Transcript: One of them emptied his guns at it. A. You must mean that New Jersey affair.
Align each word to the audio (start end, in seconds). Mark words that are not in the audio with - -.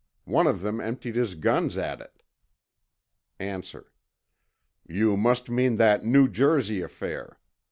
One 0.25 0.47
of 0.47 0.61
them 0.61 0.81
emptied 0.81 1.15
his 1.15 1.35
guns 1.35 1.77
at 1.77 2.01
it. 2.01 2.23
A. 3.39 3.61
You 4.91 5.15
must 5.15 5.47
mean 5.47 5.75
that 5.75 6.03
New 6.03 6.27
Jersey 6.27 6.81
affair. 6.81 7.37